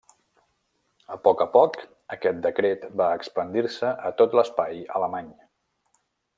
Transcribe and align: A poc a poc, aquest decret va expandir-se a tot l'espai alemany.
A 1.15 1.17
poc 1.27 1.43
a 1.45 1.47
poc, 1.57 1.77
aquest 2.17 2.41
decret 2.47 2.89
va 3.03 3.11
expandir-se 3.19 3.93
a 4.09 4.13
tot 4.23 4.37
l'espai 4.41 4.85
alemany. 5.01 5.33